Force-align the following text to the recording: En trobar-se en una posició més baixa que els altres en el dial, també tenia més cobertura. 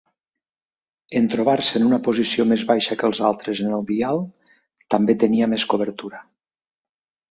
En 1.19 1.29
trobar-se 1.33 1.75
en 1.81 1.85
una 1.89 1.99
posició 2.09 2.47
més 2.53 2.65
baixa 2.73 2.99
que 3.03 3.09
els 3.11 3.23
altres 3.31 3.63
en 3.69 3.79
el 3.79 3.87
dial, 3.95 4.27
també 4.97 5.21
tenia 5.29 5.55
més 5.57 5.71
cobertura. 5.77 6.29